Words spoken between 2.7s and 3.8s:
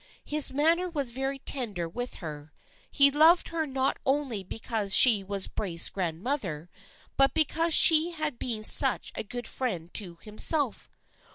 He loved her